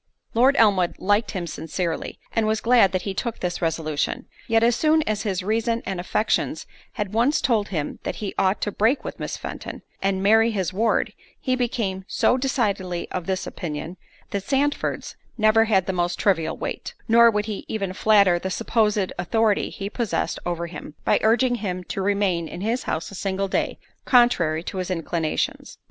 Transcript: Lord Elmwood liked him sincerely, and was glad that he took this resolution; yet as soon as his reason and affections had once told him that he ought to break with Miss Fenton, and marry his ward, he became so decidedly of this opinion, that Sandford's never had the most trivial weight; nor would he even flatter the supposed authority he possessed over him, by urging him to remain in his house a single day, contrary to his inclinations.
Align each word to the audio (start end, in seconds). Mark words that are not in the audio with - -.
Lord 0.33 0.55
Elmwood 0.57 0.95
liked 0.97 1.29
him 1.29 1.45
sincerely, 1.45 2.17
and 2.35 2.47
was 2.47 2.59
glad 2.59 2.91
that 2.91 3.03
he 3.03 3.13
took 3.13 3.37
this 3.39 3.61
resolution; 3.61 4.25
yet 4.47 4.63
as 4.63 4.75
soon 4.75 5.03
as 5.03 5.21
his 5.21 5.43
reason 5.43 5.83
and 5.85 5.99
affections 5.99 6.65
had 6.93 7.13
once 7.13 7.39
told 7.39 7.67
him 7.67 7.99
that 8.01 8.15
he 8.15 8.33
ought 8.35 8.61
to 8.61 8.71
break 8.71 9.03
with 9.03 9.19
Miss 9.19 9.37
Fenton, 9.37 9.83
and 10.01 10.23
marry 10.23 10.49
his 10.49 10.73
ward, 10.73 11.13
he 11.39 11.55
became 11.55 12.03
so 12.07 12.35
decidedly 12.35 13.07
of 13.11 13.27
this 13.27 13.45
opinion, 13.45 13.95
that 14.31 14.41
Sandford's 14.43 15.17
never 15.37 15.65
had 15.65 15.85
the 15.85 15.93
most 15.93 16.17
trivial 16.17 16.57
weight; 16.57 16.95
nor 17.07 17.29
would 17.29 17.45
he 17.45 17.63
even 17.67 17.93
flatter 17.93 18.39
the 18.39 18.49
supposed 18.49 19.13
authority 19.19 19.69
he 19.69 19.87
possessed 19.87 20.39
over 20.47 20.65
him, 20.65 20.95
by 21.05 21.19
urging 21.21 21.53
him 21.61 21.83
to 21.83 22.01
remain 22.01 22.47
in 22.47 22.61
his 22.61 22.81
house 22.85 23.11
a 23.11 23.13
single 23.13 23.47
day, 23.47 23.77
contrary 24.05 24.63
to 24.63 24.77
his 24.79 24.89
inclinations. 24.89 25.77